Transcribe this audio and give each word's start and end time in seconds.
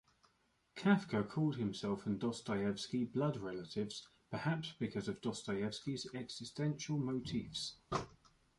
Kafka 0.75 1.23
called 1.29 1.57
himself 1.57 2.07
and 2.07 2.19
Dostoyevsky 2.19 3.03
"blood 3.05 3.37
relatives", 3.37 4.07
perhaps 4.31 4.73
because 4.79 5.07
of 5.07 5.21
Dostoyevsky's 5.21 6.07
existential 6.15 6.97
motifs. 6.97 7.75